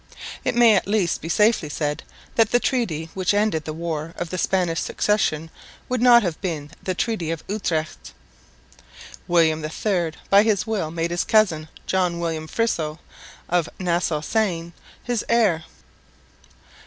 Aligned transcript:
It 0.43 0.55
may 0.55 0.75
at 0.75 0.87
least 0.87 1.21
be 1.21 1.29
safely 1.29 1.69
said, 1.69 2.01
that 2.33 2.49
the 2.49 2.59
treaty 2.59 3.11
which 3.13 3.35
ended 3.35 3.65
the 3.65 3.71
war 3.73 4.15
of 4.17 4.31
the 4.31 4.39
Spanish 4.39 4.79
succession 4.81 5.51
would 5.89 6.01
not 6.01 6.23
have 6.23 6.41
been 6.41 6.71
the 6.81 6.95
treaty 6.95 7.29
of 7.29 7.43
Utrecht. 7.47 8.11
William 9.27 9.63
III 9.63 10.13
by 10.31 10.41
his 10.41 10.65
will 10.65 10.89
made 10.89 11.11
his 11.11 11.23
cousin, 11.23 11.69
John 11.85 12.19
William 12.19 12.47
Friso 12.47 12.97
of 13.47 13.69
Nassau 13.77 14.21
Siegen, 14.21 14.73
his 15.03 15.23
heir. 15.29 15.65